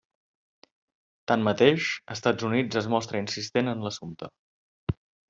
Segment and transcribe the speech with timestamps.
[1.31, 4.31] Tanmateix, Estats Units es mostra insistent en l'assumpte.